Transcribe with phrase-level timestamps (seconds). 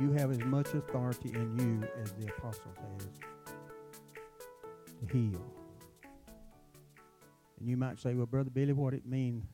[0.00, 3.08] You have as much authority in you as the apostle has
[5.00, 5.44] to heal.
[7.60, 9.46] And you might say, well, Brother Billy, what it mean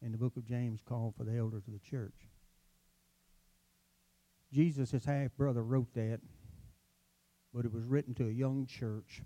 [0.00, 2.28] in the book of James called for the elders of the church?
[4.52, 6.20] Jesus, his half brother, wrote that,
[7.54, 9.22] but it was written to a young church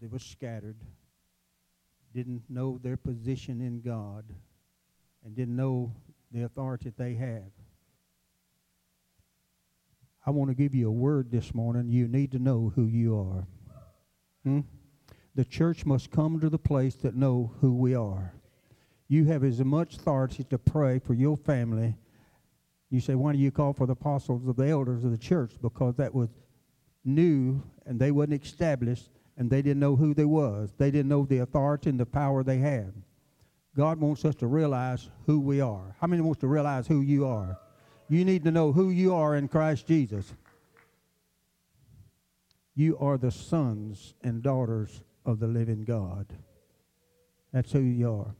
[0.00, 0.76] that was scattered,
[2.12, 4.24] didn't know their position in God,
[5.24, 5.92] and didn't know
[6.32, 7.52] the authority they have.
[10.24, 11.88] I want to give you a word this morning.
[11.88, 13.46] You need to know who you are.
[14.44, 14.60] Hmm?
[15.34, 18.34] The church must come to the place that know who we are.
[19.08, 21.96] You have as much authority to pray for your family.
[22.90, 25.52] You say, why do you call for the apostles of the elders of the church?
[25.60, 26.28] Because that was
[27.04, 30.72] new and they wasn't established and they didn't know who they was.
[30.76, 32.92] They didn't know the authority and the power they had.
[33.74, 35.96] God wants us to realize who we are.
[36.00, 37.58] How many wants to realize who you are?
[38.08, 40.32] You need to know who you are in Christ Jesus.
[42.74, 46.26] You are the sons and daughters of the living God.
[47.52, 48.34] That's who you are.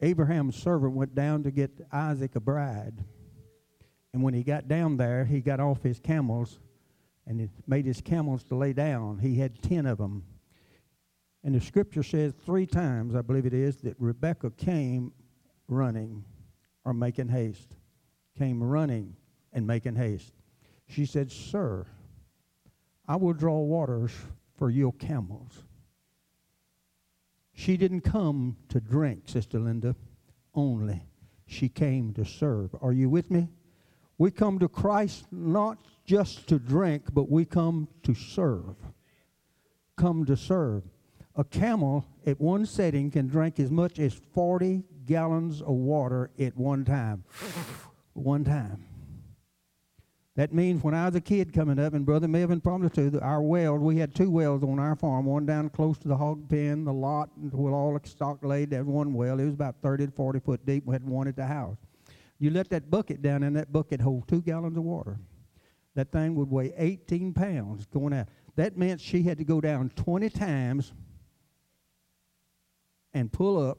[0.00, 3.04] Abraham's servant went down to get Isaac a bride.
[4.12, 6.58] And when he got down there, he got off his camels
[7.26, 9.18] and he made his camels to lay down.
[9.18, 10.24] He had ten of them.
[11.44, 15.12] And the scripture says three times, I believe it is, that Rebekah came
[15.68, 16.24] running
[16.84, 17.76] or making haste.
[18.36, 19.16] Came running
[19.52, 20.32] and making haste.
[20.88, 21.86] She said, Sir,
[23.06, 24.12] I will draw waters
[24.56, 25.52] for your camels.
[27.52, 29.96] She didn't come to drink, Sister Linda,
[30.54, 31.02] only.
[31.46, 32.74] She came to serve.
[32.80, 33.48] Are you with me?
[34.18, 38.76] We come to Christ not just to drink, but we come to serve.
[39.96, 40.84] Come to serve.
[41.36, 46.56] A camel at one setting can drink as much as 40 gallons of water at
[46.56, 47.24] one time.
[48.12, 48.84] one time.
[50.36, 53.42] That means when I was a kid coming up, and Brother Melvin probably too, our
[53.42, 56.84] wells, we had two wells on our farm, one down close to the hog pen,
[56.84, 59.40] the lot, where all the stock laid, that one well.
[59.40, 60.86] It was about 30 to 40 foot deep.
[60.86, 61.78] We had one at the house.
[62.38, 65.18] You let that bucket down, and that bucket hold two gallons of water.
[65.96, 68.28] That thing would weigh 18 pounds going out.
[68.54, 70.92] That meant she had to go down 20 times
[73.12, 73.78] and pull up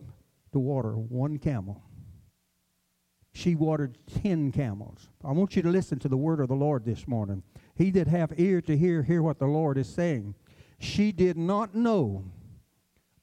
[0.51, 1.83] to water one camel
[3.39, 5.09] she watered ten camels.
[5.23, 7.43] I want you to listen to the word of the Lord this morning.
[7.75, 10.35] He that have ear to hear, hear what the Lord is saying.
[10.79, 12.25] She did not know,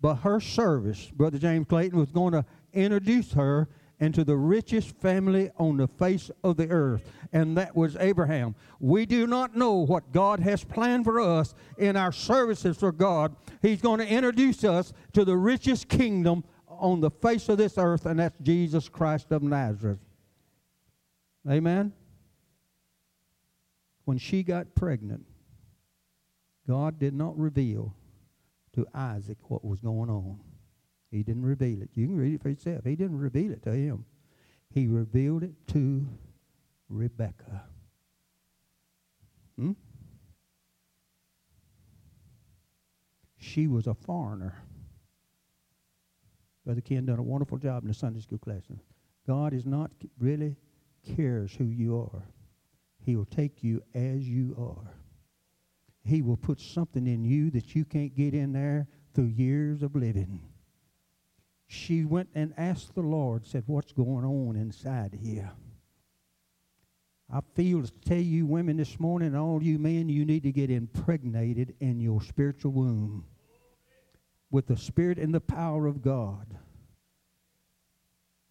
[0.00, 5.50] but her service, Brother James Clayton, was going to introduce her into the richest family
[5.58, 8.54] on the face of the earth, and that was Abraham.
[8.78, 13.34] We do not know what God has planned for us in our services for God.
[13.62, 16.44] He's going to introduce us to the richest kingdom
[16.78, 19.98] on the face of this earth, and that's Jesus Christ of Nazareth.
[21.48, 21.92] Amen?
[24.04, 25.26] When she got pregnant,
[26.66, 27.94] God did not reveal
[28.74, 30.40] to Isaac what was going on.
[31.10, 31.90] He didn't reveal it.
[31.94, 32.84] You can read it for yourself.
[32.84, 34.04] He didn't reveal it to him.
[34.70, 36.06] He revealed it to
[36.88, 37.62] Rebecca.
[39.58, 39.72] Hmm?
[43.38, 44.62] She was a foreigner.
[46.66, 48.62] Brother Ken done a wonderful job in the Sunday school class.
[49.24, 50.56] God is not really
[51.14, 52.24] cares who you are.
[52.98, 54.92] He will take you as you are.
[56.02, 59.94] He will put something in you that you can't get in there through years of
[59.94, 60.40] living.
[61.68, 65.52] She went and asked the Lord, said, What's going on inside here?
[67.32, 70.52] I feel to tell you women this morning, and all you men, you need to
[70.52, 73.24] get impregnated in your spiritual womb
[74.50, 76.56] with the Spirit and the power of God.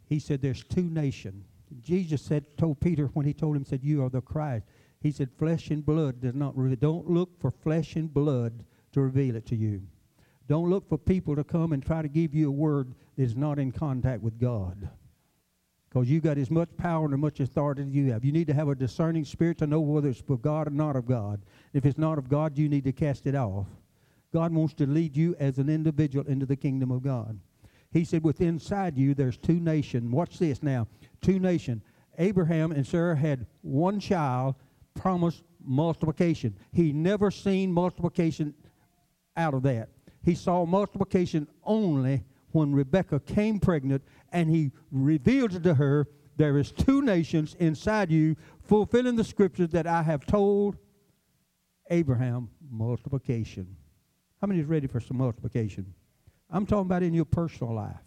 [0.07, 1.45] He said, There's two nations.
[1.81, 4.65] Jesus said, told Peter when he told him, said, You are the Christ.
[5.01, 6.77] He said, Flesh and blood does not reveal.
[6.77, 9.81] Don't look for flesh and blood to reveal it to you.
[10.47, 13.35] Don't look for people to come and try to give you a word that is
[13.35, 14.89] not in contact with God.
[15.89, 18.23] Because you've got as much power and as much authority as you have.
[18.23, 20.95] You need to have a discerning spirit to know whether it's for God or not
[20.95, 21.41] of God.
[21.73, 23.67] If it's not of God, you need to cast it off.
[24.35, 27.39] God wants to lead you as an individual into the kingdom of God.
[27.93, 30.11] He said, with inside you, there's two nations.
[30.11, 30.89] Watch this now.
[31.21, 31.83] Two nations.
[32.17, 34.55] Abraham and Sarah had one child,
[34.93, 36.53] promised multiplication.
[36.73, 38.53] He never seen multiplication
[39.37, 39.87] out of that.
[40.25, 44.03] He saw multiplication only when Rebekah came pregnant
[44.33, 49.87] and he revealed to her there is two nations inside you fulfilling the scriptures that
[49.87, 50.75] I have told
[51.89, 53.77] Abraham multiplication.
[54.41, 55.93] How many is ready for some multiplication?
[56.49, 58.03] I'm talking about in your personal life.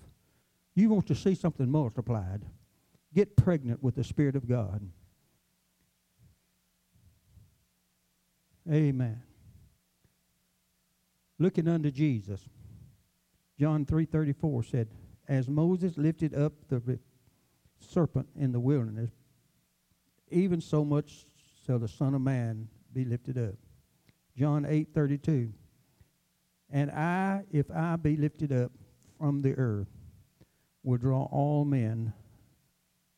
[0.74, 2.44] You want to see something multiplied.
[3.14, 4.88] Get pregnant with the Spirit of God.
[8.70, 9.22] Amen.
[11.38, 12.48] Looking unto Jesus.
[13.58, 14.88] John 3:34 said,
[15.26, 17.00] "As Moses lifted up the
[17.80, 19.10] serpent in the wilderness,
[20.30, 21.26] even so much
[21.64, 23.56] shall the Son of Man be lifted up."
[24.36, 25.54] John 8:32.
[26.70, 28.72] And I, if I be lifted up
[29.18, 29.88] from the earth,
[30.82, 32.12] will draw all men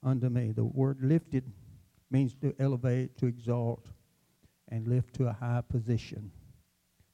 [0.03, 0.53] unto me.
[0.53, 1.45] The word lifted
[2.11, 3.87] means to elevate, to exalt,
[4.69, 6.31] and lift to a high position.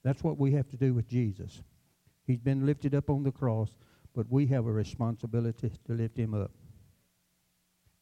[0.03, 1.63] That's what we have to do with Jesus.
[2.27, 3.77] He's been lifted up on the cross,
[4.15, 6.53] but we have a responsibility to lift him up.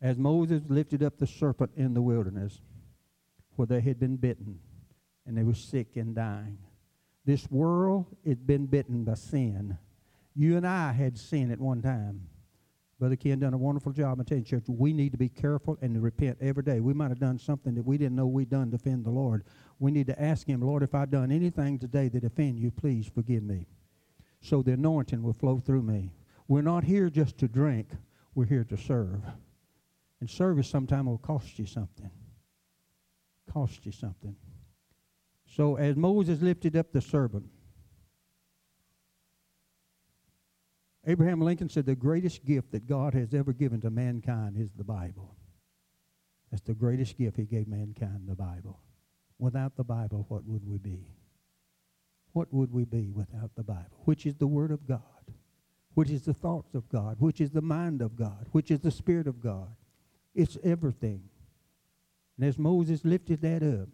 [0.03, 2.61] As Moses lifted up the serpent in the wilderness,
[3.57, 4.59] where they had been bitten,
[5.27, 6.59] and they were sick and dying.
[7.25, 9.79] This world had been bitten by sin.
[10.35, 12.29] You and I had sin at one time.
[12.99, 14.21] Brother Ken done a wonderful job.
[14.21, 16.81] I tell you, church, we need to be careful and to repent every day.
[16.81, 19.45] We might have done something that we didn't know we'd done to offend the Lord.
[19.79, 23.11] We need to ask Him, Lord, if I've done anything today that offend you, please
[23.13, 23.67] forgive me.
[24.41, 26.13] So the anointing will flow through me.
[26.47, 27.89] We're not here just to drink.
[28.35, 29.23] We're here to serve.
[30.21, 32.11] And service sometime will cost you something.
[33.53, 34.37] Cost you something.
[35.55, 37.47] So as Moses lifted up the serpent,
[41.07, 44.83] Abraham Lincoln said the greatest gift that God has ever given to mankind is the
[44.83, 45.37] Bible.
[46.51, 48.81] That's the greatest gift he gave mankind, the Bible.
[49.39, 51.07] Without the Bible, what would we be?
[52.33, 54.01] What would we be without the Bible?
[54.07, 55.01] Which is the Word of God,
[55.95, 58.91] which is the thoughts of God, which is the mind of God, which is the
[58.91, 59.77] Spirit of God.
[60.35, 61.29] It's everything.
[62.37, 63.89] And as Moses lifted that up,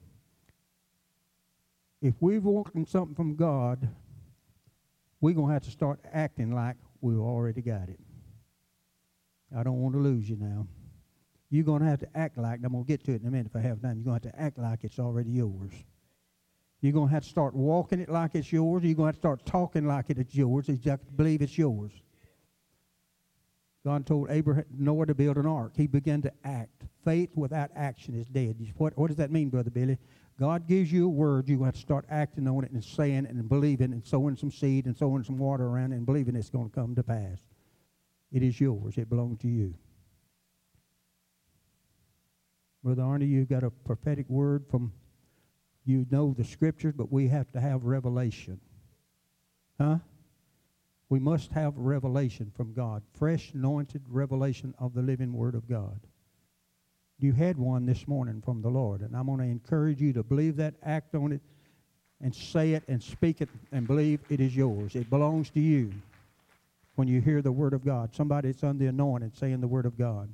[2.02, 3.88] if we're wanting something from God,
[5.20, 8.00] we're going to have to start acting like we already got it.
[9.56, 10.66] I don't want to lose you now.
[11.50, 13.30] You're going to have to act like, I'm going to get to it in a
[13.30, 13.96] minute if I have time.
[13.96, 15.72] You're going to have to act like it's already yours.
[16.80, 18.84] You're going to have to start walking it like it's yours.
[18.84, 20.68] You're going to have to start talking like it's yours.
[20.68, 21.92] You have to believe it's yours.
[23.84, 25.72] God told Abraham Noah to build an ark.
[25.76, 26.84] He began to act.
[27.04, 28.56] Faith without action is dead.
[28.76, 29.98] What, what does that mean, Brother Billy?
[30.40, 33.30] God gives you a word, you have to start acting on it and saying it
[33.30, 36.70] and believing and sowing some seed and sowing some water around and believing it's going
[36.70, 37.38] to come to pass.
[38.32, 38.96] It is yours.
[38.96, 39.74] It belongs to you.
[42.82, 44.92] Brother Arnie, you've got a prophetic word from,
[45.84, 48.58] you know the scriptures, but we have to have revelation.
[49.78, 49.98] Huh?
[51.10, 56.00] We must have revelation from God, fresh, anointed revelation of the living Word of God.
[57.22, 60.22] You had one this morning from the Lord, and I'm going to encourage you to
[60.22, 61.42] believe that, act on it,
[62.22, 64.94] and say it and speak it and believe it is yours.
[64.94, 65.92] It belongs to you
[66.94, 68.14] when you hear the Word of God.
[68.14, 70.32] Somebody that's under the anointing saying the Word of God.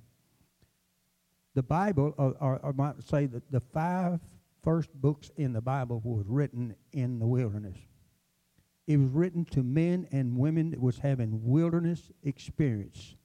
[1.55, 4.21] The Bible, uh, or, or, or I might say that the five
[4.63, 7.79] first books in the Bible was written in the wilderness.
[8.87, 13.17] It was written to men and women that was having wilderness experience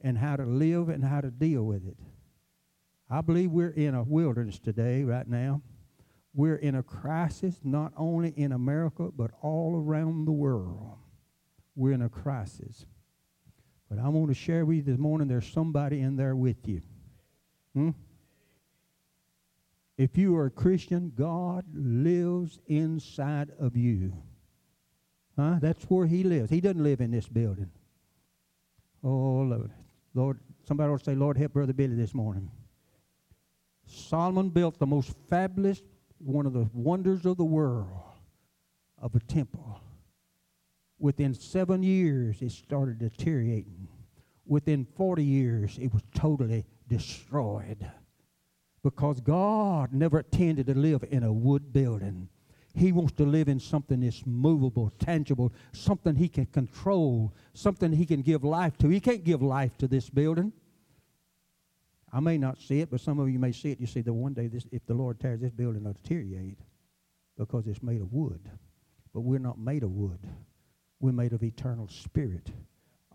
[0.00, 1.96] and how to live and how to deal with it.
[3.10, 5.62] I believe we're in a wilderness today, right now.
[6.32, 10.96] We're in a crisis, not only in America, but all around the world.
[11.74, 12.86] We're in a crisis.
[13.88, 16.82] But I want to share with you this morning there's somebody in there with you.
[17.74, 17.90] Hmm?
[19.98, 24.16] If you are a Christian, God lives inside of you.
[25.36, 25.56] Huh?
[25.60, 26.50] That's where he lives.
[26.50, 27.70] He doesn't live in this building.
[29.02, 29.72] Oh, Lord.
[30.14, 32.50] Lord, somebody ought to say, Lord, help Brother Billy this morning.
[33.90, 35.82] Solomon built the most fabulous,
[36.18, 37.88] one of the wonders of the world,
[38.98, 39.80] of a temple.
[40.98, 43.88] Within seven years, it started deteriorating.
[44.46, 47.90] Within 40 years, it was totally destroyed.
[48.82, 52.28] Because God never intended to live in a wood building.
[52.74, 58.06] He wants to live in something that's movable, tangible, something he can control, something he
[58.06, 58.88] can give life to.
[58.88, 60.52] He can't give life to this building.
[62.12, 63.80] I may not see it, but some of you may see it.
[63.80, 66.58] You see that one day, this, if the Lord tears this building, it'll deteriorate
[67.38, 68.50] because it's made of wood.
[69.14, 70.18] But we're not made of wood.
[70.98, 72.50] We're made of eternal spirit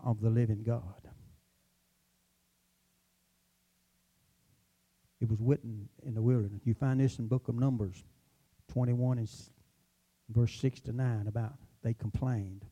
[0.02, 0.82] of the living God.
[5.20, 6.62] It was written in the wilderness.
[6.64, 8.04] You find this in book of Numbers.
[8.68, 9.28] 21 and
[10.28, 12.64] verse 6 to 9 about they complained.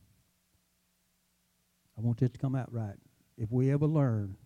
[1.96, 2.96] I want this to come out right.
[3.38, 4.36] If we ever learn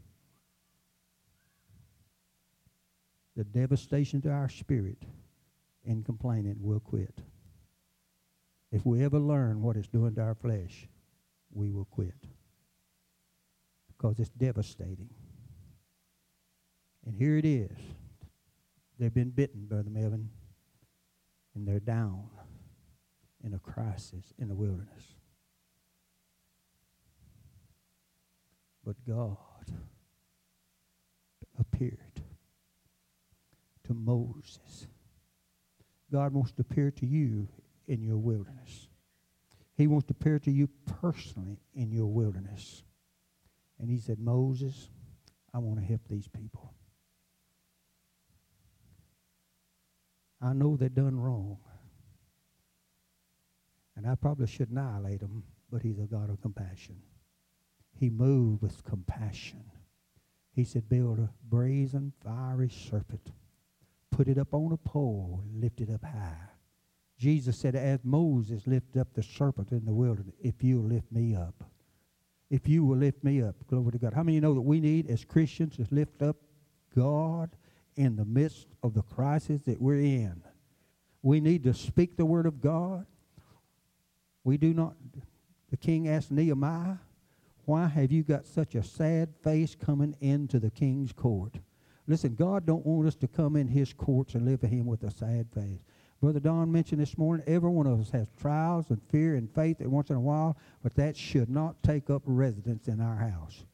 [3.38, 4.98] the devastation to our spirit
[5.84, 7.20] in complaining, we'll quit.
[8.72, 10.88] If we ever learn what it's doing to our flesh,
[11.52, 12.26] we will quit.
[13.86, 15.08] Because it's devastating.
[17.06, 17.70] And here it is.
[18.98, 20.30] They've been bitten, Brother Melvin,
[21.54, 22.28] and they're down
[23.44, 25.14] in a crisis in the wilderness.
[28.84, 29.36] But God
[31.56, 32.00] appeared
[33.88, 34.86] to Moses.
[36.10, 37.48] God wants to appear to you
[37.86, 38.88] in your wilderness.
[39.76, 40.68] He wants to appear to you
[41.00, 42.82] personally in your wilderness.
[43.78, 44.90] And he said, Moses,
[45.52, 46.72] I want to help these people.
[50.40, 51.58] I know they've done wrong.
[53.96, 56.96] And I probably should annihilate them, but he's a God of compassion.
[57.98, 59.64] He moved with compassion.
[60.52, 63.32] He said, Build a brazen, fiery serpent,
[64.18, 66.48] put it up on a pole, lift it up high.
[67.16, 71.36] Jesus said, As Moses lifted up the serpent in the wilderness, if you'll lift me
[71.36, 71.62] up,
[72.50, 74.14] if you will lift me up, glory to God.
[74.14, 76.34] How many you know that we need as Christians to lift up
[76.96, 77.50] God
[77.94, 80.42] in the midst of the crisis that we're in?
[81.22, 83.06] We need to speak the word of God.
[84.42, 84.94] We do not,
[85.70, 86.96] the king asked Nehemiah,
[87.66, 91.60] why have you got such a sad face coming into the king's court?
[92.08, 95.02] Listen, God don't want us to come in his courts and live for him with
[95.04, 95.84] a sad face.
[96.22, 99.78] Brother Don mentioned this morning, every one of us has trials and fear and faith
[99.78, 103.66] that once in a while, but that should not take up residence in our house.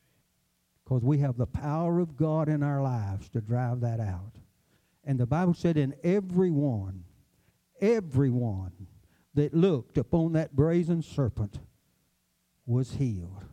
[0.85, 4.33] Because we have the power of God in our lives to drive that out.
[5.05, 7.05] And the Bible said, in everyone,
[7.81, 8.73] everyone
[9.35, 11.61] that looked upon that brazen serpent
[12.67, 13.45] was healed.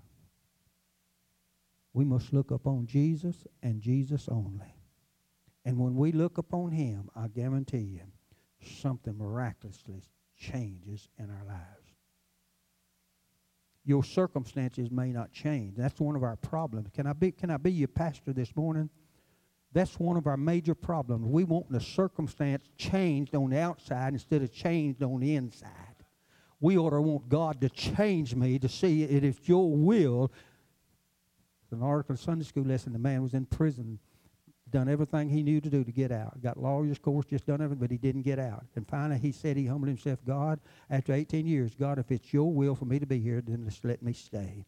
[1.94, 4.76] We must look upon Jesus and Jesus only.
[5.66, 8.02] And when we look upon him, I guarantee you,
[8.82, 10.04] something miraculously
[10.38, 11.96] changes in our lives.
[13.84, 15.76] Your circumstances may not change.
[15.76, 16.90] That's one of our problems.
[16.94, 18.90] Can I be, can I be your pastor this morning?
[19.74, 21.26] That's one of our major problems.
[21.26, 25.70] We want the circumstance changed on the outside instead of changed on the inside.
[26.60, 30.32] We ought to want God to change me to see it if your will.
[31.72, 34.00] An article, in Sunday school lesson, the man was in prison
[34.72, 36.42] done everything he knew to do to get out.
[36.42, 38.66] Got lawyer's course, just done everything, but he didn't get out.
[38.76, 40.20] And finally, he said he humbled himself.
[40.26, 40.60] God,
[40.90, 43.84] after 18 years, God, if it's your will for me to be here, then just
[43.84, 44.66] let me stay.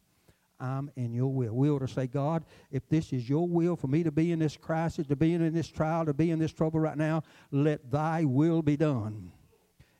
[0.60, 1.54] I'm in your will.
[1.54, 4.38] We ought to say, God, if this is your will for me to be in
[4.38, 7.90] this crisis, to be in this trial, to be in this trouble right now, let
[7.90, 9.32] thy will be done.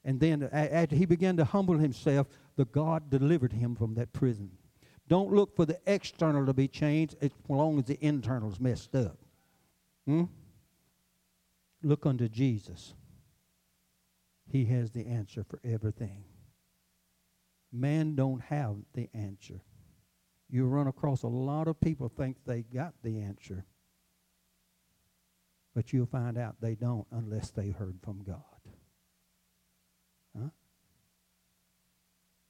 [0.04, 4.50] And then after he began to humble himself, the God delivered him from that prison.
[5.08, 8.94] Don't look for the external to be changed as long as the internal is messed
[8.94, 9.18] up.
[10.06, 10.24] Hmm?
[11.82, 12.94] Look unto Jesus.
[14.50, 16.24] He has the answer for everything.
[17.72, 19.60] Man don't have the answer.
[20.48, 23.64] You run across a lot of people think they got the answer.
[25.74, 28.38] But you'll find out they don't unless they heard from God.
[30.38, 30.50] Huh?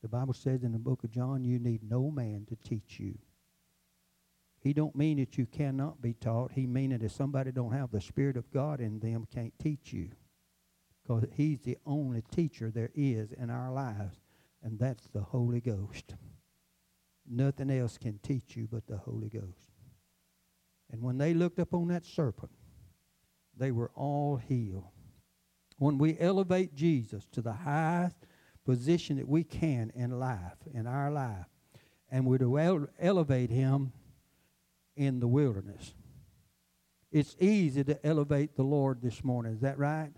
[0.04, 3.16] The Bible says in the book of John, you need no man to teach you.
[4.60, 6.52] He don't mean that you cannot be taught.
[6.52, 9.94] He mean that if somebody don't have the Spirit of God in them, can't teach
[9.94, 10.10] you.
[11.02, 14.20] Because he's the only teacher there is in our lives,
[14.62, 16.16] and that's the Holy Ghost.
[17.26, 19.72] Nothing else can teach you but the Holy Ghost.
[20.92, 22.52] And when they looked upon that serpent,
[23.56, 24.84] they were all healed.
[25.78, 28.26] When we elevate Jesus to the highest
[28.64, 31.46] position that we can in life, in our life,
[32.10, 33.92] and we're to elevate him
[34.96, 35.94] in the wilderness.
[37.10, 39.52] It's easy to elevate the Lord this morning.
[39.52, 40.12] Is that right?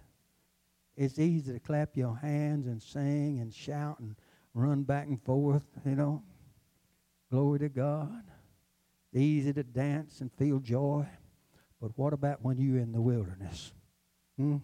[0.97, 4.17] It's easy to clap your hands and sing and shout and
[4.55, 6.23] run back and forth, you know.
[7.31, 8.23] Glory to God.
[9.13, 11.07] It's easy to dance and feel joy.
[11.81, 13.73] But what about when you're in the wilderness?
[14.39, 14.57] Hmm?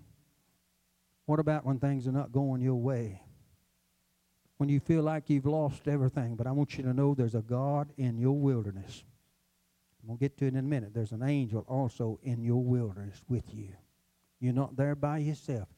[1.27, 3.21] What about when things are not going your way?
[4.63, 6.37] When you feel like you've lost everything.
[6.37, 9.03] But I want you to know there's a God in your wilderness
[10.05, 10.95] We'll get to it in a minute.
[10.95, 13.69] There's an angel also in your wilderness with you.
[14.41, 15.69] You're not there by yourself.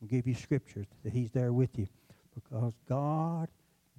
[0.00, 1.88] I'll give you scriptures that he's there with you.
[2.34, 3.48] Because God,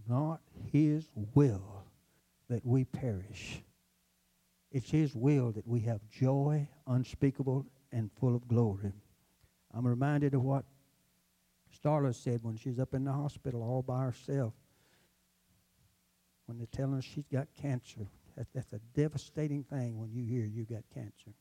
[0.08, 1.86] not his will
[2.50, 3.62] that we perish.
[4.72, 8.94] It's his will that we have joy unspeakable and full of glory.
[9.74, 10.65] I'm reminded of what
[11.86, 14.54] Starla said when she's up in the hospital all by herself.
[16.46, 20.46] When they're telling her she's got cancer, that's, that's a devastating thing when you hear
[20.46, 21.34] you got cancer.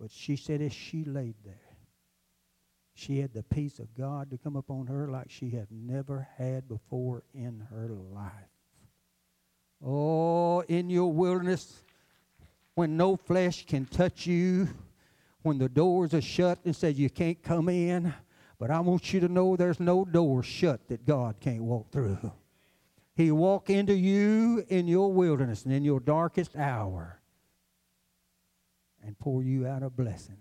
[0.00, 1.54] But she said as she laid there,
[2.94, 6.68] she had the peace of God to come upon her like she had never had
[6.68, 8.32] before in her life.
[9.84, 11.82] Oh, in your wilderness,
[12.74, 14.68] when no flesh can touch you,
[15.48, 18.12] when the doors are shut and said you can't come in.
[18.58, 22.32] But I want you to know there's no door shut that God can't walk through.
[23.14, 27.20] He walk into you in your wilderness and in your darkest hour
[29.02, 30.36] and pour you out a blessing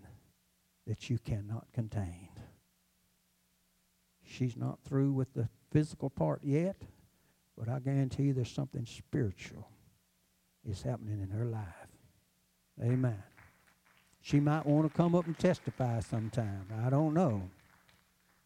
[0.85, 2.29] that you cannot contain.
[4.25, 6.75] She's not through with the physical part yet,
[7.57, 9.69] but I guarantee you there's something spiritual
[10.69, 11.63] is happening in her life.
[12.83, 13.23] Amen.
[14.21, 16.65] She might want to come up and testify sometime.
[16.83, 17.49] I don't know.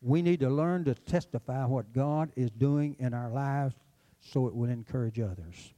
[0.01, 3.75] We need to learn to testify what God is doing in our lives
[4.19, 5.73] so it will encourage others.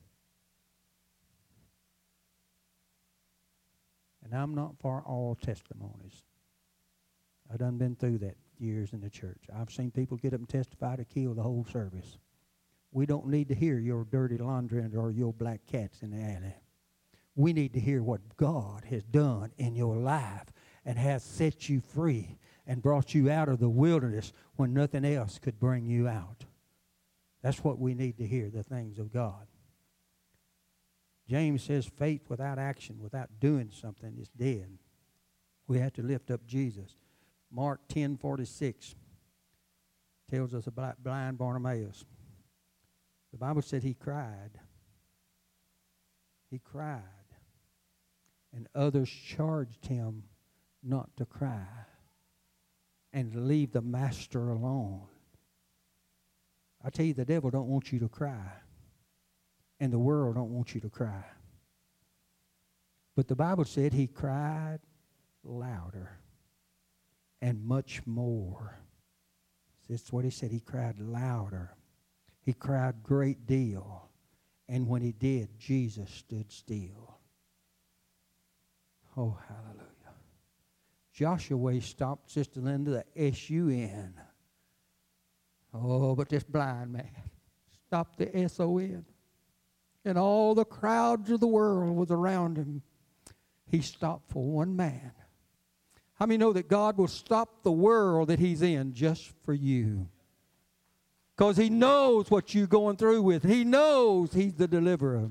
[4.23, 6.23] And I'm not for all testimonies.
[7.51, 9.43] I've done been through that years in the church.
[9.53, 12.17] I've seen people get up and testify to kill the whole service.
[12.91, 16.55] We don't need to hear your dirty laundry or your black cats in the alley.
[17.35, 20.45] We need to hear what God has done in your life
[20.85, 22.37] and has set you free
[22.67, 26.45] and brought you out of the wilderness when nothing else could bring you out.
[27.41, 29.47] That's what we need to hear, the things of God.
[31.27, 34.77] James says faith without action, without doing something, is dead.
[35.67, 36.97] We have to lift up Jesus.
[37.51, 38.95] Mark 10 46
[40.29, 42.05] tells us about blind Bartimaeus.
[43.31, 44.51] The Bible said he cried.
[46.49, 47.22] He cried.
[48.55, 50.23] And others charged him
[50.83, 51.65] not to cry
[53.11, 55.01] and leave the master alone.
[56.83, 58.51] I tell you, the devil don't want you to cry.
[59.79, 61.23] And the world don't want you to cry.
[63.15, 64.79] But the Bible said he cried
[65.43, 66.19] louder
[67.41, 68.79] and much more.
[69.89, 70.51] That's what he said.
[70.51, 71.75] He cried louder.
[72.41, 74.09] He cried great deal.
[74.67, 77.12] And when he did, Jesus stood still.
[79.15, 79.83] Oh, hallelujah.
[81.13, 84.13] Joshua stopped Sister Linda the S-U-N.
[85.73, 87.11] Oh, but this blind man
[87.87, 89.05] stopped the S-O-N.
[90.05, 92.81] And all the crowds of the world was around him.
[93.69, 95.11] He stopped for one man.
[96.15, 100.09] How many know that God will stop the world that he's in just for you?
[101.35, 103.43] Because he knows what you're going through with.
[103.43, 105.29] He knows he's the deliverer.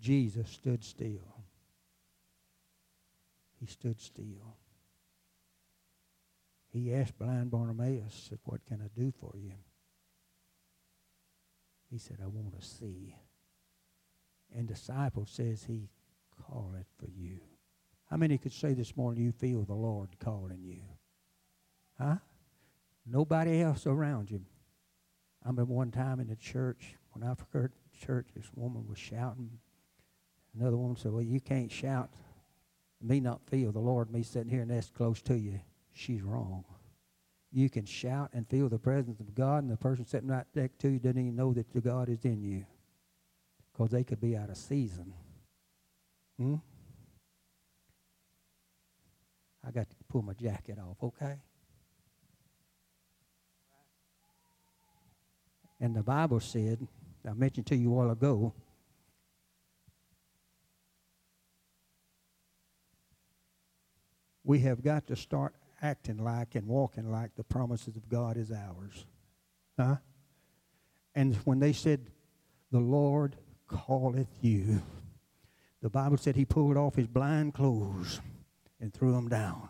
[0.00, 1.39] Jesus stood still.
[3.60, 4.56] He stood still.
[6.72, 9.52] He asked blind Bartimaeus, said, What can I do for you?
[11.90, 13.14] He said, I want to see.
[14.56, 15.90] And disciple says he
[16.48, 17.40] calleth for you.
[18.08, 20.82] How many could say this morning you feel the Lord calling you?
[21.98, 22.16] Huh?
[23.06, 24.40] Nobody else around you.
[25.44, 29.50] I remember one time in the church, when I heard church, this woman was shouting.
[30.56, 32.10] Another woman said, Well, you can't shout
[33.02, 35.60] me not feel the Lord, me sitting here and that's close to you,
[35.92, 36.64] she's wrong.
[37.52, 40.78] You can shout and feel the presence of God, and the person sitting right next
[40.80, 42.64] to you doesn't even know that the God is in you
[43.72, 45.12] because they could be out of season.
[46.38, 46.56] Hmm?
[49.66, 51.36] I got to pull my jacket off, okay?
[55.80, 56.86] And the Bible said,
[57.28, 58.54] I mentioned to you a while ago,
[64.50, 68.50] we have got to start acting like and walking like the promises of God is
[68.50, 69.06] ours.
[69.78, 69.94] Huh?
[71.14, 72.10] And when they said,
[72.72, 73.36] The Lord
[73.70, 74.82] calleth you,
[75.80, 78.20] the Bible said he pulled off his blind clothes
[78.80, 79.68] and threw them down.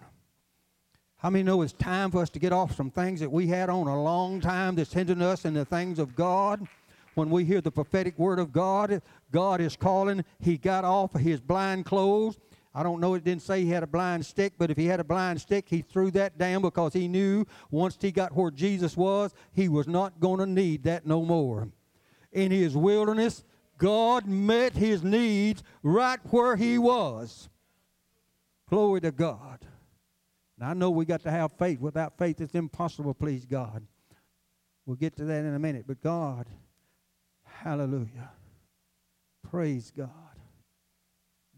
[1.19, 3.69] How many know it's time for us to get off some things that we had
[3.69, 6.67] on a long time that's hindering us in the things of God?
[7.17, 10.25] When we hear the prophetic word of God, God is calling.
[10.39, 12.39] He got off his blind clothes
[12.73, 15.01] I don't know, it didn't say he had a blind stick, but if he had
[15.01, 18.97] a blind stick, he threw that down because he knew once he got where Jesus
[18.97, 21.69] was, he was not going to need that no more.
[22.33, 23.43] In his wilderness,
[23.77, 27.49] God met his needs right where he was.
[28.69, 29.67] Glory to God.
[30.57, 31.81] Now, I know we got to have faith.
[31.81, 33.85] Without faith, it's impossible, please God.
[34.87, 35.87] We'll get to that in a minute.
[35.89, 36.47] But God,
[37.45, 38.31] hallelujah.
[39.51, 40.30] Praise God.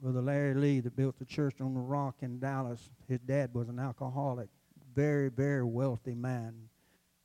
[0.02, 2.90] Brother Larry Lea that built the church on the rock in Dallas.
[3.08, 4.48] His dad was an alcoholic,
[4.92, 6.68] very, very wealthy man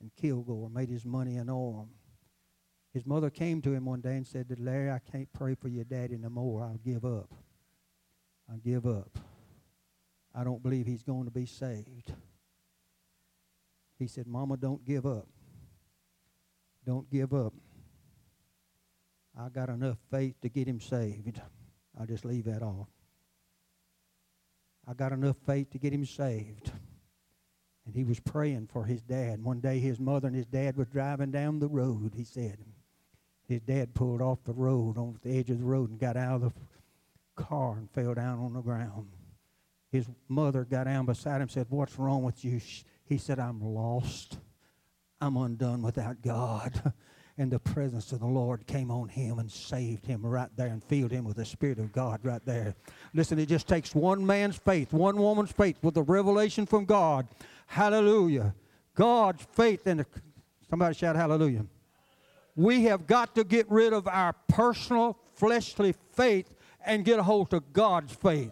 [0.00, 1.88] in Kilgore, made his money in oil.
[2.94, 5.82] His mother came to him one day and said, Larry, I can't pray for your
[5.82, 6.62] daddy no more.
[6.62, 7.34] I'll give up.
[8.48, 9.18] I'll give up.
[10.32, 12.12] I don't believe he's going to be saved.
[13.98, 15.26] He said, Mama, don't give up.
[16.86, 17.54] Don't give up.
[19.36, 21.40] I got enough faith to get him saved.
[21.98, 22.88] I'll just leave that off.
[24.86, 26.70] I got enough faith to get him saved.
[27.84, 29.42] And he was praying for his dad.
[29.42, 32.58] One day his mother and his dad was driving down the road, he said.
[33.48, 36.42] His dad pulled off the road, on the edge of the road, and got out
[36.42, 39.08] of the car and fell down on the ground.
[39.90, 42.60] His mother got down beside him and said, What's wrong with you?
[43.04, 44.38] He said, I'm lost.
[45.20, 46.92] I'm undone without God.
[47.38, 50.82] and the presence of the Lord came on him and saved him right there and
[50.82, 52.74] filled him with the Spirit of God right there.
[53.14, 57.28] Listen, it just takes one man's faith, one woman's faith with the revelation from God.
[57.66, 58.54] Hallelujah.
[58.96, 60.04] God's faith and
[60.68, 61.64] somebody shout hallelujah.
[62.56, 66.52] We have got to get rid of our personal fleshly faith
[66.84, 68.50] and get a hold of God's faith.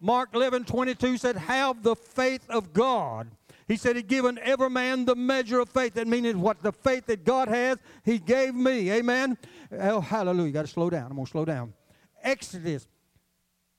[0.00, 3.28] Mark 11 22 said, Have the faith of God.
[3.68, 5.94] He said He'd given every man the measure of faith.
[5.94, 8.90] That means what the faith that God has, He gave me.
[8.92, 9.36] Amen.
[9.72, 10.46] Oh, hallelujah.
[10.46, 11.06] You got to slow down.
[11.10, 11.74] I'm going to slow down.
[12.22, 12.86] Exodus.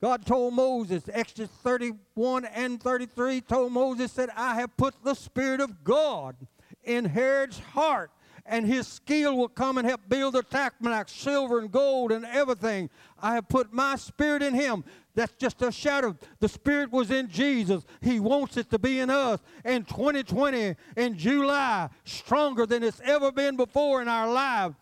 [0.00, 5.60] God told Moses, Exodus 31 and 33, told Moses, said, I have put the Spirit
[5.60, 6.36] of God
[6.84, 8.12] in Herod's heart
[8.48, 12.88] and his skill will come and help build the tabernacle, silver and gold and everything.
[13.20, 14.84] I have put my spirit in him.
[15.14, 16.16] That's just a shadow.
[16.38, 17.84] The spirit was in Jesus.
[18.00, 19.40] He wants it to be in us.
[19.64, 24.76] In 2020, in July, stronger than it's ever been before in our lives.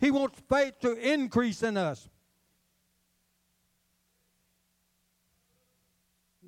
[0.00, 2.08] He wants faith to increase in us.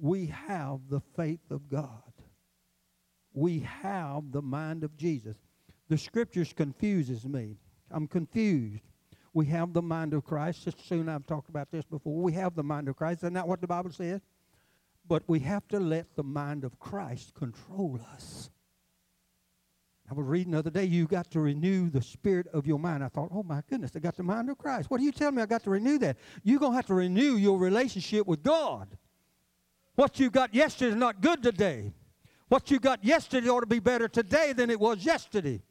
[0.00, 2.02] We have the faith of God.
[3.34, 5.36] We have the mind of Jesus.
[5.88, 7.56] The scriptures confuses me.
[7.90, 8.82] I'm confused.
[9.34, 10.68] We have the mind of Christ.
[10.86, 12.20] Soon I've talked about this before.
[12.22, 13.22] We have the mind of Christ.
[13.22, 14.20] Isn't that what the Bible says?
[15.08, 18.50] But we have to let the mind of Christ control us.
[20.10, 23.02] I was reading the other day, you got to renew the spirit of your mind.
[23.02, 24.90] I thought, oh my goodness, I got the mind of Christ.
[24.90, 25.42] What are you telling me?
[25.42, 26.18] I got to renew that.
[26.42, 28.98] You're going to have to renew your relationship with God.
[29.94, 31.94] What you got yesterday is not good today.
[32.48, 35.62] What you got yesterday ought to be better today than it was yesterday.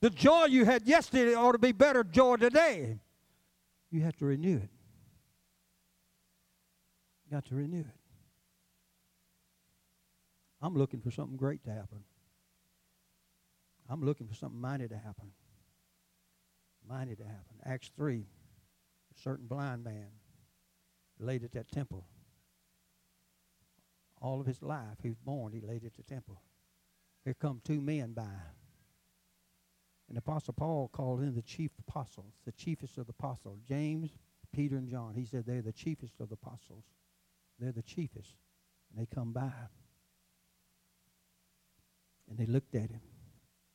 [0.00, 2.98] The joy you had yesterday ought to be better joy today.
[3.90, 4.70] You have to renew it.
[7.24, 7.86] You got to renew it.
[10.60, 12.04] I'm looking for something great to happen.
[13.88, 15.32] I'm looking for something mighty to happen.
[16.88, 17.56] Mighty to happen.
[17.64, 18.26] Acts 3,
[19.14, 20.08] a certain blind man
[21.18, 22.06] laid at that temple.
[24.20, 26.40] All of his life, he was born, he laid at the temple.
[27.24, 28.24] Here come two men by.
[30.08, 34.10] And Apostle Paul called in the chief apostles, the chiefest of the apostles, James,
[34.54, 35.14] Peter, and John.
[35.14, 36.84] He said they're the chiefest of the apostles.
[37.58, 38.34] They're the chiefest.
[38.90, 39.52] And they come by.
[42.28, 43.00] And they looked at him.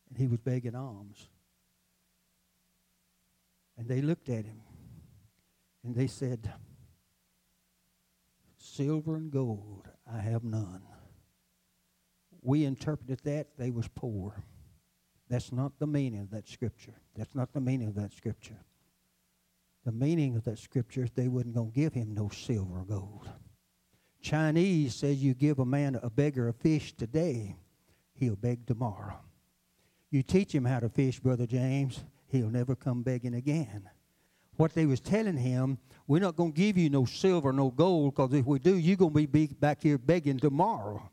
[0.09, 1.27] And he was begging alms.
[3.77, 4.61] And they looked at him.
[5.83, 6.51] And they said,
[8.57, 10.81] Silver and gold I have none.
[12.41, 14.43] We interpreted that they was poor.
[15.29, 16.95] That's not the meaning of that scripture.
[17.15, 18.57] That's not the meaning of that scripture.
[19.85, 22.85] The meaning of that scripture is they wasn't going to give him no silver or
[22.85, 23.29] gold.
[24.21, 27.55] Chinese says you give a man a beggar a fish today,
[28.13, 29.17] he'll beg tomorrow.
[30.11, 33.87] You teach him how to fish, Brother James, he'll never come begging again.
[34.57, 38.15] What they was telling him, we're not going to give you no silver, no gold,
[38.15, 41.09] because if we do, you're going to be back here begging tomorrow.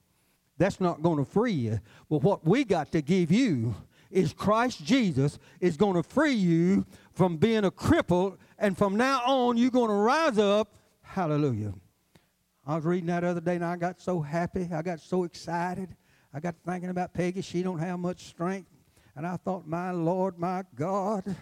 [0.58, 1.80] That's not going to free you.
[2.10, 3.74] But what we got to give you
[4.10, 9.22] is Christ Jesus is going to free you from being a cripple, and from now
[9.24, 10.74] on, you're going to rise up.
[11.02, 11.74] Hallelujah.
[12.66, 14.68] I was reading that other day, and I got so happy.
[14.72, 15.94] I got so excited.
[16.34, 17.40] I got thinking about Peggy.
[17.40, 18.68] She don't have much strength.
[19.14, 21.36] And I thought, my Lord, my God,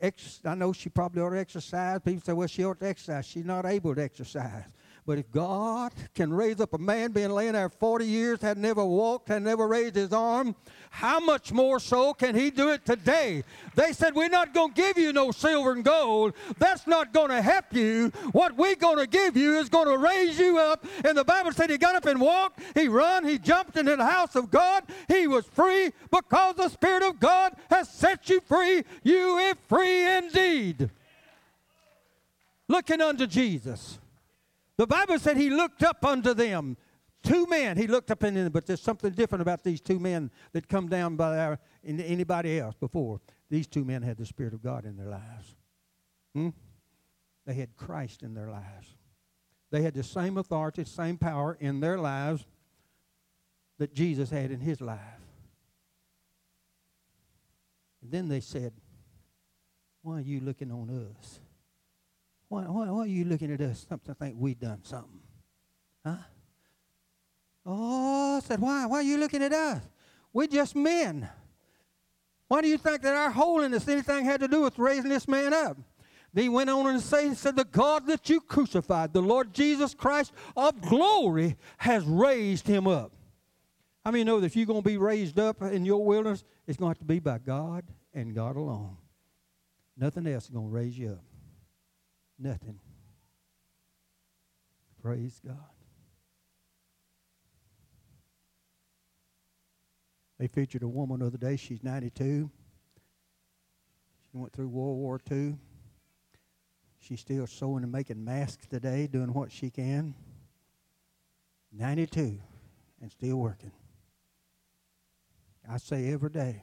[0.00, 2.00] ex- I know she probably ought to exercise.
[2.04, 3.26] People say, well, she ought to exercise.
[3.26, 4.64] She's not able to exercise.
[5.08, 8.84] But if God can raise up a man being laying there 40 years, had never
[8.84, 10.54] walked, had never raised his arm,
[10.90, 13.42] how much more so can he do it today?
[13.74, 16.34] They said, We're not going to give you no silver and gold.
[16.58, 18.12] That's not going to help you.
[18.32, 20.84] What we're going to give you is going to raise you up.
[21.02, 24.04] And the Bible said he got up and walked, he run, he jumped into the
[24.04, 24.84] house of God.
[25.08, 28.84] He was free because the Spirit of God has set you free.
[29.04, 30.90] You are free indeed.
[32.68, 33.98] Looking unto Jesus.
[34.78, 36.76] The Bible said he looked up unto them.
[37.24, 40.30] Two men, he looked up in them, but there's something different about these two men
[40.52, 43.20] that come down by our, anybody else before.
[43.50, 45.56] These two men had the Spirit of God in their lives.
[46.32, 46.50] Hmm?
[47.44, 48.94] They had Christ in their lives.
[49.72, 52.46] They had the same authority, same power in their lives
[53.78, 55.00] that Jesus had in his life.
[58.00, 58.72] And then they said,
[60.02, 61.40] Why are you looking on us?
[62.48, 63.86] Why, why, why are you looking at us?
[63.88, 65.20] Something think we done something.
[66.04, 66.16] Huh?
[67.66, 68.86] Oh, I said, why?
[68.86, 69.82] Why are you looking at us?
[70.32, 71.28] We're just men.
[72.48, 75.52] Why do you think that our holiness, anything had to do with raising this man
[75.52, 75.76] up?
[76.32, 79.94] Then he went on and say, said, The God that you crucified, the Lord Jesus
[79.94, 83.12] Christ of glory, has raised him up.
[84.04, 86.78] How many know that if you're going to be raised up in your wilderness, it's
[86.78, 87.84] going to have to be by God
[88.14, 88.96] and God alone.
[89.96, 91.27] Nothing else is going to raise you up.
[92.38, 92.78] Nothing.
[95.02, 95.56] Praise God.
[100.38, 101.56] They featured a woman the other day.
[101.56, 102.50] She's 92.
[104.30, 105.56] She went through World War II.
[107.00, 110.14] She's still sewing and making masks today, doing what she can.
[111.72, 112.38] 92
[113.00, 113.72] and still working.
[115.68, 116.62] I say every day,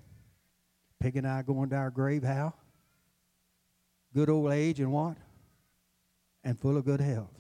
[1.00, 2.54] Peg and I going to our grave how?
[4.14, 5.18] Good old age and what?
[6.45, 7.34] And full of good health.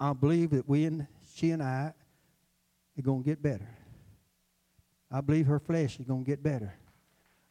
[0.00, 1.92] I believe that we and she and I
[2.96, 3.68] are going to get better.
[5.10, 6.72] I believe her flesh is going to get better.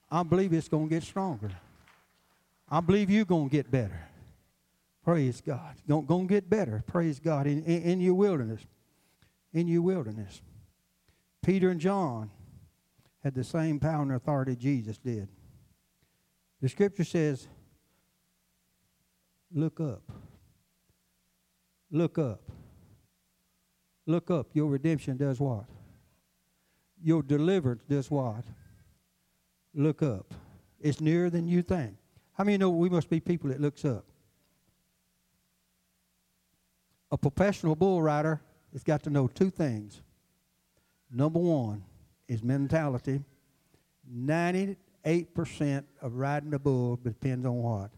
[0.09, 1.51] I believe it's going to get stronger.
[2.69, 4.07] I believe you're going to get better.
[5.03, 5.75] Praise God.
[5.87, 6.83] Going, to get better.
[6.87, 7.45] Praise God.
[7.45, 8.65] In, in, in your wilderness.
[9.53, 10.41] In your wilderness.
[11.43, 12.31] Peter and John
[13.23, 15.27] had the same power and authority Jesus did.
[16.61, 17.47] The scripture says,
[19.53, 20.01] Look up.
[21.95, 22.41] Look up.
[24.05, 24.47] Look up.
[24.51, 25.63] Your redemption does what?
[27.01, 28.43] Your deliverance does what?
[29.73, 30.33] Look up.
[30.81, 31.95] It's nearer than you think.
[32.33, 34.03] How many know we must be people that looks up?
[37.11, 38.41] A professional bull rider
[38.73, 40.01] has got to know two things.
[41.09, 41.81] Number one
[42.27, 43.21] is mentality.
[44.13, 44.75] 98%
[46.01, 47.91] of riding a bull depends on what?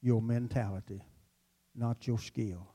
[0.00, 1.02] Your mentality,
[1.78, 2.66] not your skill.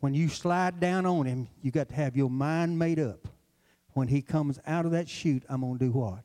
[0.00, 3.28] When you slide down on him, you got to have your mind made up.
[3.94, 6.24] When he comes out of that chute, I'm going to do what?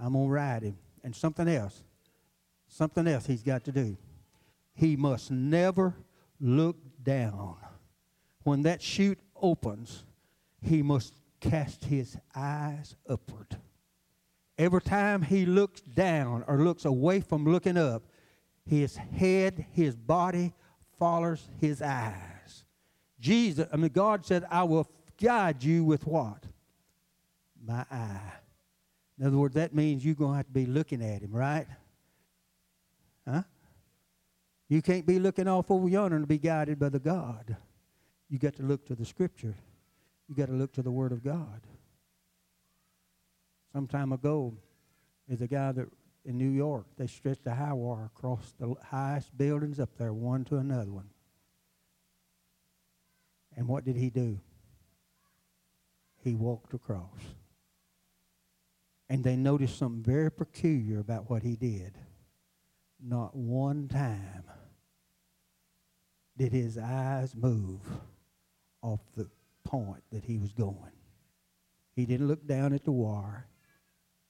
[0.00, 0.78] I'm going to ride him.
[1.04, 1.82] And something else,
[2.66, 3.96] something else he's got to do.
[4.74, 5.94] He must never
[6.40, 7.56] look down.
[8.44, 10.04] When that chute opens,
[10.60, 13.56] he must cast his eyes upward.
[14.56, 18.02] Every time he looks down or looks away from looking up,
[18.68, 20.52] his head, his body
[20.98, 22.64] follows his eyes.
[23.20, 24.88] Jesus, I mean, God said, I will
[25.20, 26.44] guide you with what?
[27.64, 28.32] My eye.
[29.18, 31.66] In other words, that means you're going to have to be looking at him, right?
[33.26, 33.42] Huh?
[34.68, 37.56] You can't be looking off over yonder and be guided by the God.
[38.28, 39.54] You got to look to the Scripture.
[40.28, 41.62] You got to look to the Word of God.
[43.72, 44.54] Some time ago,
[45.26, 45.86] there's a guy that
[46.24, 50.44] in New York, they stretched a high wire across the highest buildings up there, one
[50.44, 51.08] to another one.
[53.56, 54.38] And what did he do?
[56.22, 57.20] He walked across.
[59.08, 61.96] And they noticed something very peculiar about what he did.
[63.02, 64.44] Not one time
[66.36, 67.80] did his eyes move
[68.82, 69.28] off the
[69.64, 70.92] point that he was going.
[71.94, 73.48] He didn't look down at the wire.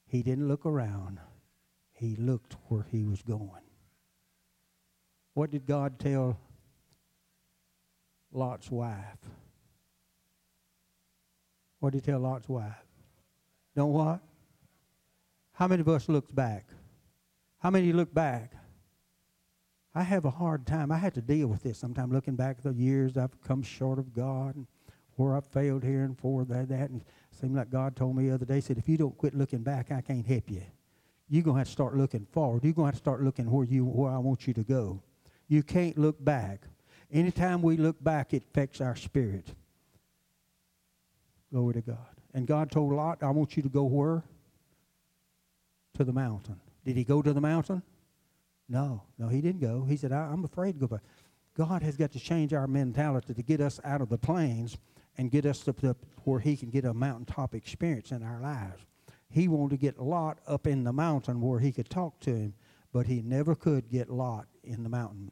[0.06, 1.18] He didn't look around.
[1.98, 3.50] He looked where he was going.
[5.34, 6.38] What did God tell
[8.32, 9.18] Lot's wife?
[11.80, 12.72] What did he tell Lot's wife?
[13.74, 14.20] Don't what?
[15.52, 16.66] How many of us looked back?
[17.58, 18.52] How many look back?
[19.92, 20.92] I have a hard time.
[20.92, 23.98] I had to deal with this sometimes looking back at the years I've come short
[23.98, 24.66] of God and
[25.16, 26.90] where I failed here and for that, that.
[26.90, 27.06] And it
[27.40, 29.90] seemed like God told me the other day, said, if you don't quit looking back,
[29.90, 30.62] I can't help you.
[31.28, 32.64] You're going to have to start looking forward.
[32.64, 35.02] You're going to have to start looking where, you, where I want you to go.
[35.48, 36.62] You can't look back.
[37.10, 39.48] Anytime we look back, it affects our spirit.
[41.50, 41.96] Glory to God.
[42.34, 44.22] And God told Lot, I want you to go where?
[45.94, 46.60] To the mountain.
[46.84, 47.82] Did he go to the mountain?
[48.68, 49.84] No, no, he didn't go.
[49.88, 51.00] He said, I, am afraid to go back.
[51.56, 54.76] God has got to change our mentality to get us out of the plains
[55.16, 58.84] and get us to the, where he can get a mountaintop experience in our lives.
[59.30, 62.54] He wanted to get Lot up in the mountain where he could talk to him,
[62.92, 65.30] but he never could get Lot in the mountain.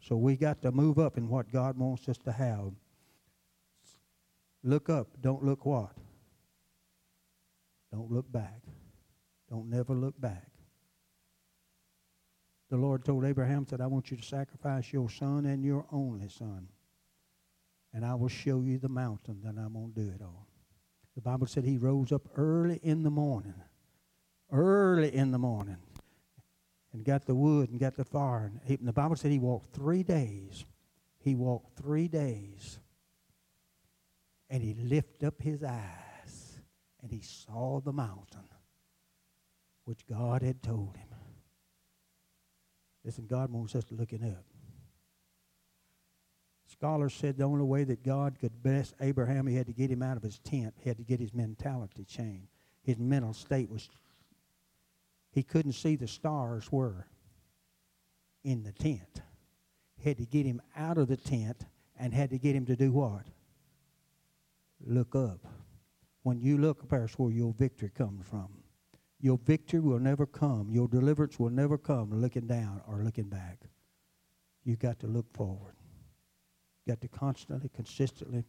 [0.00, 2.72] So we got to move up in what God wants us to have.
[4.62, 5.08] Look up.
[5.20, 5.92] Don't look what?
[7.92, 8.62] Don't look back.
[9.48, 10.50] Don't never look back
[12.70, 16.28] the Lord told Abraham, said, I want you to sacrifice your son and your only
[16.28, 16.68] son.
[17.92, 20.46] And I will show you the mountain that I'm going to do it on.
[21.14, 23.54] The Bible said he rose up early in the morning.
[24.50, 25.78] Early in the morning.
[26.92, 28.46] and got the wood and got the fire.
[28.46, 30.64] And, he, and the Bible said he walked three days.
[31.20, 32.78] He walked three days.
[34.48, 36.60] And he lifted up his eyes
[37.02, 38.48] and he saw the mountain
[39.84, 41.08] which God had told him.
[43.04, 44.44] Listen, God wants us to looking up.
[46.80, 50.02] Scholars said the only way that God could bless Abraham, he had to get him
[50.02, 50.72] out of his tent.
[50.78, 52.48] He had to get his mentality changed.
[52.82, 53.90] His mental state was,
[55.30, 57.06] he couldn't see the stars were
[58.44, 59.20] in the tent.
[59.98, 61.66] He had to get him out of the tent
[61.98, 63.26] and had to get him to do what?
[64.82, 65.46] Look up.
[66.22, 68.48] When you look up, that's where your victory comes from.
[69.20, 70.70] Your victory will never come.
[70.70, 73.58] Your deliverance will never come looking down or looking back.
[74.64, 75.74] You've got to look forward.
[76.90, 78.42] Got to constantly, consistently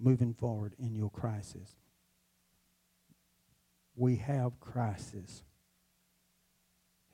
[0.00, 1.76] moving forward in your crisis.
[3.94, 5.44] We have crisis.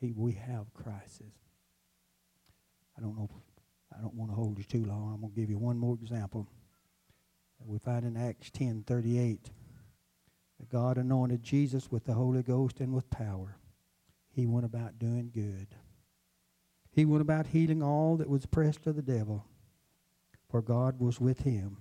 [0.01, 1.35] He, we have crisis.
[2.97, 3.29] I don't know.
[3.95, 5.13] I don't want to hold you too long.
[5.13, 6.49] I'm going to give you one more example.
[7.63, 9.51] We find in Acts 10 38
[10.59, 13.59] that God anointed Jesus with the Holy Ghost and with power.
[14.31, 15.67] He went about doing good.
[16.93, 19.45] He went about healing all that was oppressed of the devil,
[20.53, 21.79] for God was with him.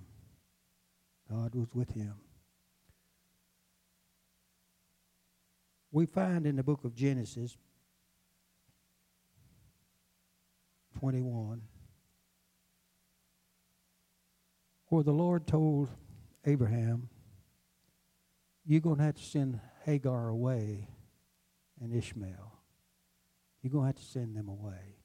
[1.30, 2.14] God was with him.
[5.90, 7.58] We find in the book of Genesis
[10.98, 11.60] 21
[14.86, 15.90] where the Lord told
[16.46, 17.10] Abraham,
[18.64, 20.88] you're going to have to send Hagar away
[21.78, 22.58] and Ishmael.
[23.60, 24.96] You're going to have to send them away.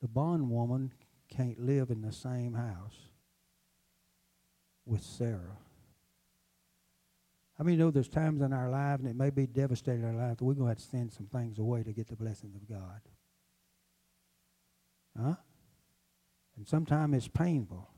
[0.00, 0.92] The bondwoman
[1.34, 2.96] can't live in the same house
[4.86, 5.58] with Sarah.
[7.58, 10.08] I mean, you know there's times in our life, and it may be devastating in
[10.08, 12.16] our life, that we're going to have to send some things away to get the
[12.16, 13.00] blessings of God.
[15.20, 15.34] Huh?
[16.56, 17.88] And sometimes it's painful.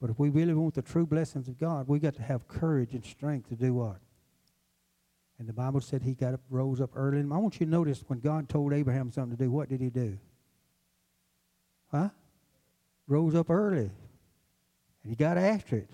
[0.00, 2.92] But if we really want the true blessings of God, we got to have courage
[2.94, 3.98] and strength to do what?
[5.38, 7.18] And the Bible said he got up, rose up early.
[7.18, 9.90] I want you to notice when God told Abraham something to do, what did he
[9.90, 10.18] do?
[11.92, 12.08] Huh?
[13.06, 13.90] Rose up early.
[15.02, 15.90] And he got after it.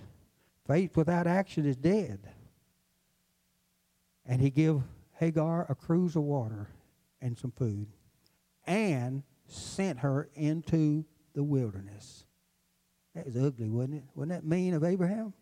[0.66, 2.20] Faith without action is dead.
[4.26, 4.82] And he gave
[5.14, 6.68] Hagar a cruse of water
[7.20, 7.88] and some food
[8.66, 12.24] and sent her into the wilderness.
[13.14, 14.04] That was ugly, wasn't it?
[14.14, 15.32] Wasn't that mean of Abraham?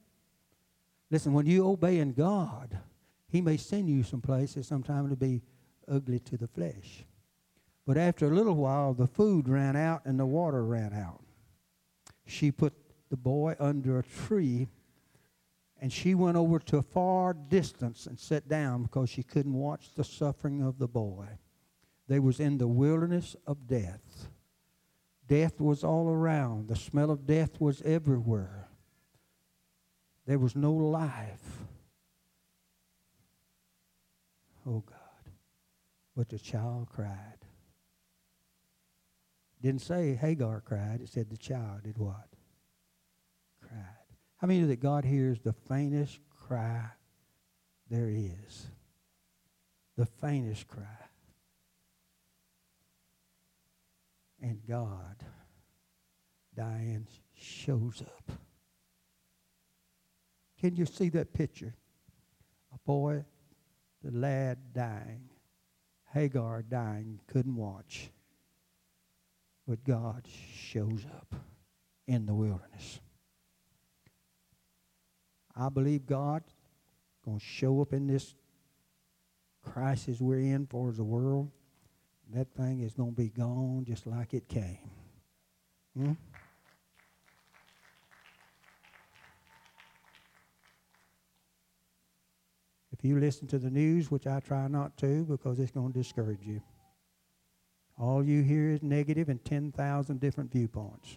[1.10, 2.78] Listen, when you obey in God,
[3.28, 5.42] He may send you some places sometime to be
[5.88, 7.04] ugly to the flesh.
[7.86, 11.22] But after a little while, the food ran out and the water ran out.
[12.26, 12.74] She put
[13.08, 14.66] the boy under a tree
[15.80, 19.94] and she went over to a far distance and sat down because she couldn't watch
[19.94, 21.26] the suffering of the boy.
[22.08, 24.28] They was in the wilderness of death.
[25.28, 26.68] Death was all around.
[26.68, 28.68] The smell of death was everywhere.
[30.26, 31.64] There was no life.
[34.66, 34.96] Oh God.
[36.16, 37.35] But the child cried.
[39.66, 42.28] Didn't say Hagar cried, it said the child did what?
[43.60, 44.06] Cried.
[44.36, 46.84] How many know that God hears the faintest cry
[47.90, 48.68] there is?
[49.96, 50.84] The faintest cry.
[54.40, 55.16] And God,
[56.54, 58.38] Diane, shows up.
[60.60, 61.74] Can you see that picture?
[62.72, 63.24] A boy,
[64.04, 65.28] the lad dying,
[66.12, 68.12] Hagar dying, couldn't watch.
[69.66, 71.34] But God shows up
[72.06, 73.00] in the wilderness.
[75.56, 76.42] I believe God
[77.24, 78.34] going to show up in this
[79.64, 81.50] crisis we're in for the world
[82.32, 84.78] that thing is going to be gone just like it came.
[85.96, 86.12] Hmm?
[92.92, 95.98] If you listen to the news, which I try not to because it's going to
[95.98, 96.62] discourage you,
[97.98, 101.16] all you hear is negative and 10,000 different viewpoints.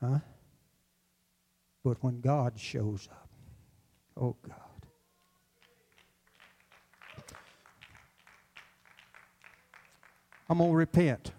[0.00, 0.18] Huh?
[1.84, 3.28] But when God shows up,
[4.16, 4.54] oh God.
[10.50, 11.32] I'm going to repent.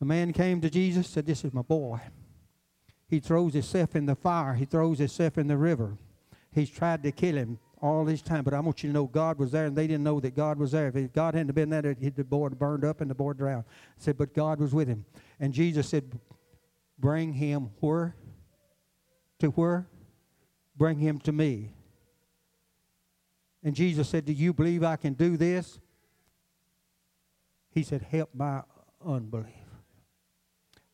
[0.00, 2.00] A man came to Jesus, said, This is my boy.
[3.08, 5.96] He throws himself in the fire, he throws himself in the river.
[6.52, 9.38] He's tried to kill him all this time, but I want you to know God
[9.38, 10.90] was there, and they didn't know that God was there.
[10.94, 13.64] If God hadn't been there, the boy burned up and the boy drowned.
[13.98, 15.04] said, but God was with him.
[15.38, 16.18] And Jesus said,
[16.98, 18.16] Bring him where?
[19.40, 19.86] To where?
[20.76, 21.72] Bring him to me.
[23.62, 25.78] And Jesus said, Do you believe I can do this?
[27.70, 28.62] He said, Help my
[29.04, 29.52] unbelief.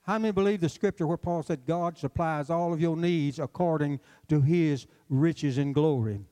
[0.03, 4.01] How many believe the scripture where Paul said, God supplies all of your needs according
[4.27, 6.27] to his riches and glory?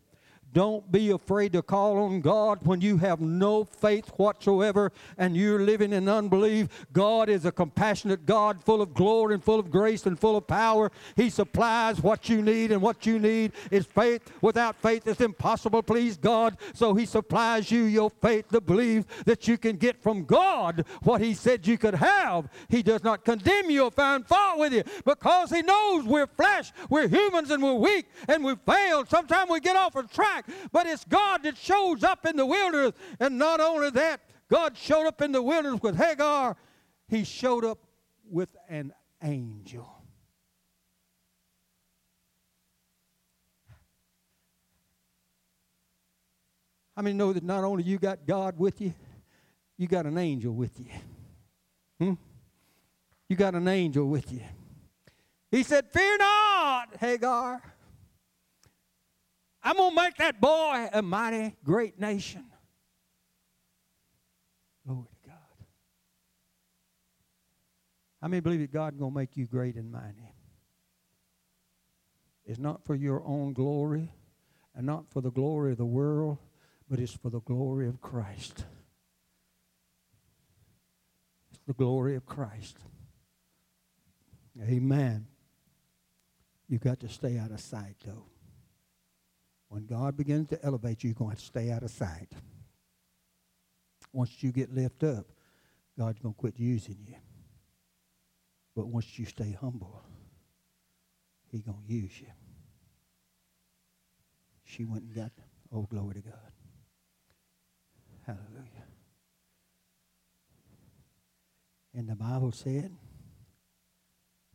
[0.52, 5.60] Don't be afraid to call on God when you have no faith whatsoever and you're
[5.60, 6.86] living in unbelief.
[6.92, 10.48] God is a compassionate God, full of glory and full of grace and full of
[10.48, 10.90] power.
[11.14, 14.32] He supplies what you need, and what you need is faith.
[14.40, 16.56] Without faith, it's impossible please God.
[16.74, 21.20] So He supplies you your faith to believe that you can get from God what
[21.20, 22.48] He said you could have.
[22.68, 26.72] He does not condemn you or find fault with you because He knows we're flesh,
[26.88, 29.06] we're humans, and we're weak, and we fail.
[29.06, 30.70] Sometimes we get off a track back.
[30.72, 32.92] But it's God that shows up in the wilderness.
[33.18, 36.56] And not only that, God showed up in the wilderness with Hagar,
[37.08, 37.78] He showed up
[38.28, 39.88] with an angel.
[46.96, 48.92] How many know that not only you got God with you,
[49.78, 50.86] you got an angel with you?
[51.98, 52.14] Hmm?
[53.28, 54.42] You got an angel with you.
[55.50, 57.62] He said, Fear not, Hagar.
[59.62, 62.44] I'm going to make that boy a mighty great nation.
[64.86, 65.36] Glory to God.
[68.22, 70.34] How many believe that God's going to make you great and mighty?
[72.46, 74.10] It's not for your own glory
[74.74, 76.38] and not for the glory of the world,
[76.88, 78.64] but it's for the glory of Christ.
[81.50, 82.78] It's the glory of Christ.
[84.60, 85.26] Amen.
[86.68, 88.29] You've got to stay out of sight, though.
[89.70, 92.28] When God begins to elevate you, you're going to, stay out of sight.
[94.12, 95.26] Once you get lifted up,
[95.96, 97.14] God's going to quit using you.
[98.74, 100.02] But once you stay humble,
[101.52, 102.26] He's going to use you.
[104.64, 105.30] She went and got,
[105.72, 106.52] oh, glory to God.
[108.26, 108.86] Hallelujah.
[111.94, 112.90] And the Bible said,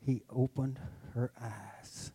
[0.05, 0.77] He opened
[1.13, 2.11] her eyes.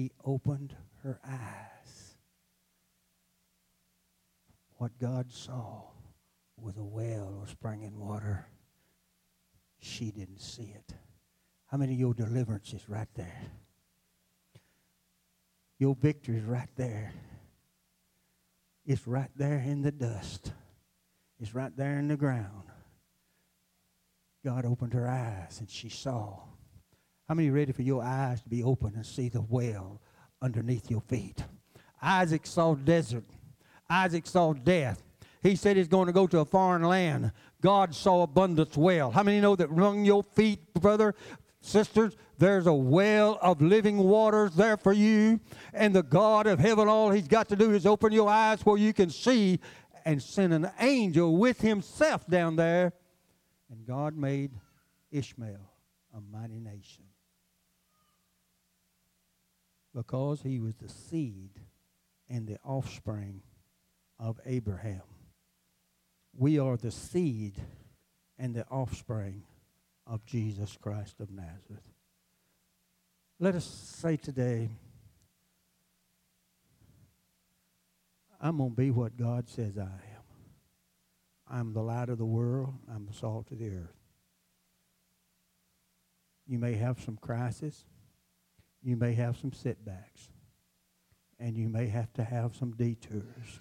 [0.00, 2.14] He opened her eyes.
[4.78, 5.82] What God saw
[6.56, 8.46] was a well of springing water.
[9.78, 10.94] She didn't see it.
[11.66, 13.42] How many of your deliverance is right there?
[15.78, 17.12] Your victory is right there.
[18.86, 20.52] It's right there in the dust.
[21.38, 22.70] It's right there in the ground.
[24.42, 26.40] God opened her eyes and she saw
[27.30, 30.00] how many ready for your eyes to be open and see the well
[30.42, 31.44] underneath your feet?
[32.02, 33.22] Isaac saw desert.
[33.88, 35.00] Isaac saw death.
[35.40, 37.30] He said he's going to go to a foreign land.
[37.62, 39.12] God saw abundance well.
[39.12, 41.14] How many know that among your feet, brother,
[41.60, 45.38] sisters, there's a well of living waters there for you.
[45.72, 48.76] And the God of heaven, all he's got to do is open your eyes where
[48.76, 49.60] you can see
[50.04, 52.92] and send an angel with himself down there.
[53.70, 54.50] And God made
[55.12, 55.70] Ishmael
[56.12, 57.04] a mighty nation
[59.94, 61.50] because he was the seed
[62.28, 63.42] and the offspring
[64.18, 65.02] of Abraham.
[66.36, 67.56] We are the seed
[68.38, 69.42] and the offspring
[70.06, 71.82] of Jesus Christ of Nazareth.
[73.38, 74.68] Let us say today,
[78.40, 79.90] I'm going to be what God says I am.
[81.50, 82.74] I'm the light of the world.
[82.94, 83.96] I'm the salt of the earth.
[86.46, 87.84] You may have some crisis
[88.82, 90.28] you may have some setbacks,
[91.38, 93.60] and you may have to have some detours.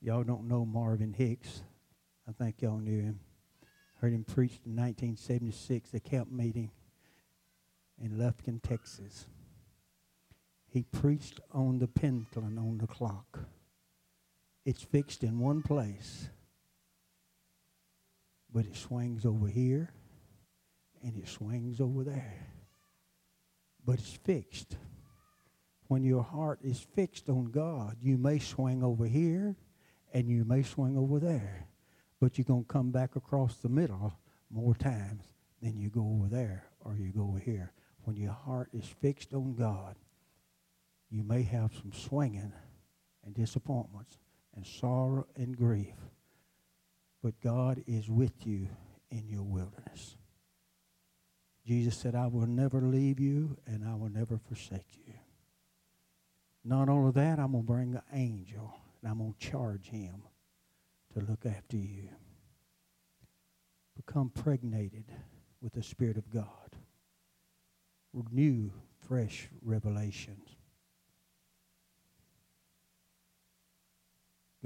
[0.00, 1.62] Y'all don't know Marvin Hicks.
[2.28, 3.20] I think y'all knew him.
[4.00, 6.70] Heard him preach in 1976 at camp meeting
[8.00, 9.26] in Lufkin, Texas.
[10.68, 13.40] He preached on the pendulum on the clock.
[14.64, 16.28] It's fixed in one place
[18.56, 19.92] but it swings over here
[21.02, 22.46] and it swings over there.
[23.84, 24.78] But it's fixed.
[25.88, 29.56] When your heart is fixed on God, you may swing over here
[30.14, 31.66] and you may swing over there.
[32.18, 34.14] But you're going to come back across the middle
[34.50, 35.24] more times
[35.60, 37.74] than you go over there or you go over here.
[38.04, 39.96] When your heart is fixed on God,
[41.10, 42.54] you may have some swinging
[43.22, 44.16] and disappointments
[44.54, 45.92] and sorrow and grief
[47.26, 48.68] but God is with you
[49.10, 50.16] in your wilderness.
[51.66, 55.12] Jesus said, I will never leave you and I will never forsake you.
[56.64, 58.72] Not only that, I'm going to bring an angel
[59.02, 60.22] and I'm going to charge him
[61.14, 62.10] to look after you.
[63.96, 65.06] Become pregnated
[65.60, 66.76] with the Spirit of God.
[68.30, 68.70] New,
[69.08, 70.55] fresh revelations.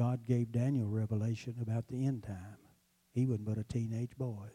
[0.00, 2.56] God gave Daniel revelation about the end time.
[3.12, 4.46] He wasn't but a teenage boy.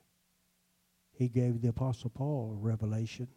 [1.11, 3.27] He gave the Apostle Paul revelation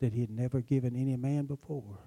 [0.00, 2.00] that he had never given any man before.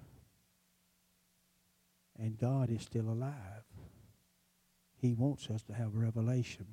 [2.20, 3.64] And God is still alive.
[4.94, 6.68] He wants us to have revelation.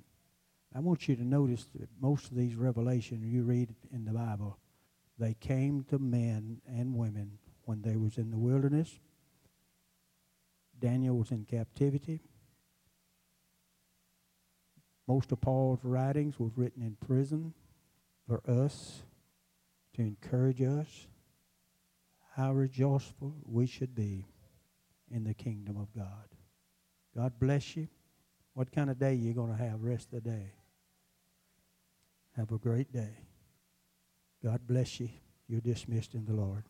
[0.75, 4.59] I want you to notice that most of these revelations you read in the Bible,
[5.17, 8.99] they came to men and women when they was in the wilderness.
[10.79, 12.21] Daniel was in captivity.
[15.07, 17.53] Most of Paul's writings was written in prison
[18.27, 19.03] for us
[19.93, 21.07] to encourage us
[22.35, 24.25] how rejoiceful we should be
[25.11, 26.27] in the kingdom of God.
[27.15, 27.87] God bless you.
[28.53, 30.53] What kind of day you going to have rest of the day?
[32.35, 33.19] Have a great day.
[34.43, 35.09] God bless you.
[35.47, 36.63] You're dismissed in the Lord.